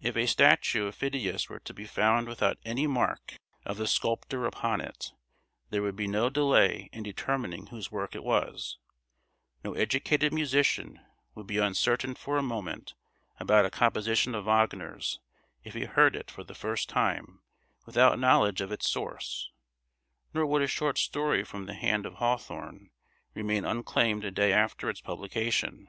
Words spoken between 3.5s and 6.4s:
of the sculptor upon it, there would be no